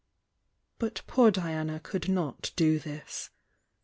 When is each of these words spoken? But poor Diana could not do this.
But 0.79 1.03
poor 1.05 1.29
Diana 1.29 1.79
could 1.79 2.09
not 2.09 2.53
do 2.55 2.79
this. 2.79 3.29